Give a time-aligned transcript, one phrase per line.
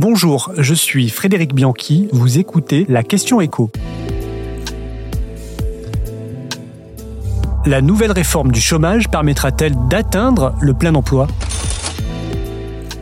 [0.00, 3.68] Bonjour, je suis Frédéric Bianchi, vous écoutez la question écho.
[7.66, 11.26] La nouvelle réforme du chômage permettra-t-elle d'atteindre le plein emploi?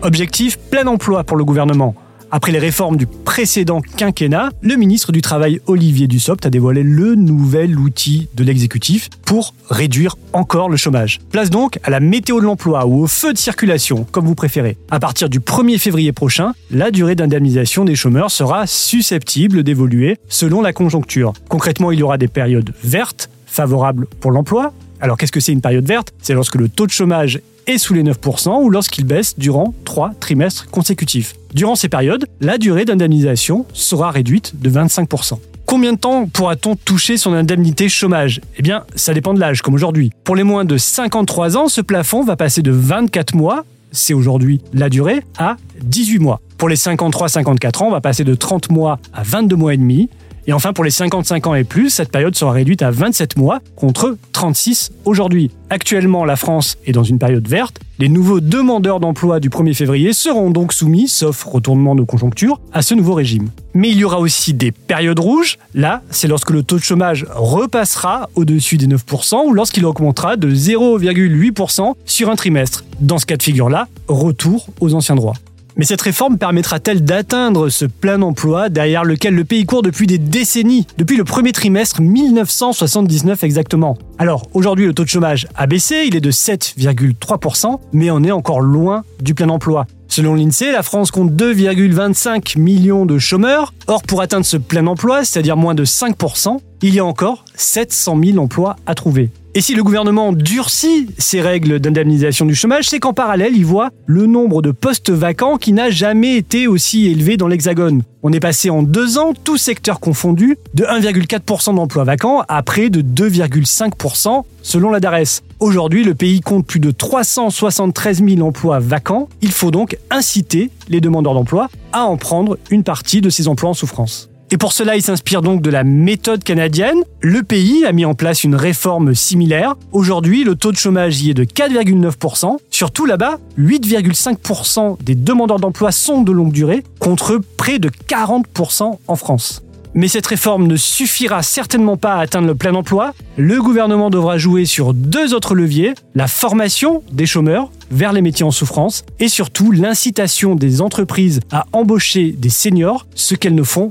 [0.00, 1.94] Objectif plein emploi pour le gouvernement.
[2.36, 7.14] Après les réformes du précédent quinquennat, le ministre du Travail Olivier Dussopt a dévoilé le
[7.14, 11.18] nouvel outil de l'exécutif pour réduire encore le chômage.
[11.30, 14.76] Place donc à la météo de l'emploi ou au feu de circulation, comme vous préférez.
[14.90, 20.60] À partir du 1er février prochain, la durée d'indemnisation des chômeurs sera susceptible d'évoluer selon
[20.60, 21.32] la conjoncture.
[21.48, 24.74] Concrètement, il y aura des périodes vertes, favorables pour l'emploi.
[25.00, 26.12] Alors qu'est-ce que c'est une période verte?
[26.20, 30.12] C'est lorsque le taux de chômage est sous les 9% ou lorsqu'il baisse durant trois
[30.20, 31.34] trimestres consécutifs.
[31.54, 35.38] Durant ces périodes, la durée d'indemnisation sera réduite de 25%.
[35.66, 38.40] Combien de temps pourra-t-on toucher son indemnité chômage?
[38.56, 40.12] Eh bien, ça dépend de l'âge, comme aujourd'hui.
[40.22, 44.60] Pour les moins de 53 ans, ce plafond va passer de 24 mois, c'est aujourd'hui
[44.72, 46.40] la durée, à 18 mois.
[46.58, 50.08] Pour les 53-54 ans, on va passer de 30 mois à 22 mois et demi.
[50.48, 53.58] Et enfin, pour les 55 ans et plus, cette période sera réduite à 27 mois
[53.74, 55.50] contre 36 aujourd'hui.
[55.70, 57.80] Actuellement, la France est dans une période verte.
[57.98, 62.82] Les nouveaux demandeurs d'emploi du 1er février seront donc soumis, sauf retournement de conjoncture, à
[62.82, 63.48] ce nouveau régime.
[63.74, 65.58] Mais il y aura aussi des périodes rouges.
[65.74, 70.54] Là, c'est lorsque le taux de chômage repassera au-dessus des 9% ou lorsqu'il augmentera de
[70.54, 72.84] 0,8% sur un trimestre.
[73.00, 75.34] Dans ce cas de figure-là, retour aux anciens droits.
[75.76, 80.16] Mais cette réforme permettra-t-elle d'atteindre ce plein emploi derrière lequel le pays court depuis des
[80.16, 83.98] décennies, depuis le premier trimestre 1979 exactement?
[84.18, 88.30] Alors aujourd'hui le taux de chômage a baissé, il est de 7,3%, mais on est
[88.30, 89.86] encore loin du plein emploi.
[90.08, 93.74] Selon l'INSEE, la France compte 2,25 millions de chômeurs.
[93.86, 98.18] Or, pour atteindre ce plein emploi, c'est-à-dire moins de 5%, il y a encore 700
[98.24, 99.30] 000 emplois à trouver.
[99.56, 103.88] Et si le gouvernement durcit ses règles d'indemnisation du chômage, c'est qu'en parallèle, il voit
[104.04, 108.02] le nombre de postes vacants qui n'a jamais été aussi élevé dans l'Hexagone.
[108.22, 112.90] On est passé en deux ans, tous secteurs confondus, de 1,4% d'emplois vacants à près
[112.90, 115.40] de 2,5% selon la DARES.
[115.58, 119.30] Aujourd'hui, le pays compte plus de 373 000 emplois vacants.
[119.40, 123.70] Il faut donc inciter les demandeurs d'emploi à en prendre une partie de ces emplois
[123.70, 124.28] en souffrance.
[124.52, 126.98] Et pour cela, il s'inspire donc de la méthode canadienne.
[127.20, 129.74] Le pays a mis en place une réforme similaire.
[129.90, 132.56] Aujourd'hui, le taux de chômage y est de 4,9%.
[132.70, 139.16] Surtout là-bas, 8,5% des demandeurs d'emploi sont de longue durée, contre près de 40% en
[139.16, 139.62] France.
[139.94, 143.14] Mais cette réforme ne suffira certainement pas à atteindre le plein emploi.
[143.38, 148.44] Le gouvernement devra jouer sur deux autres leviers, la formation des chômeurs vers les métiers
[148.44, 153.90] en souffrance et surtout l'incitation des entreprises à embaucher des seniors, ce qu'elles ne font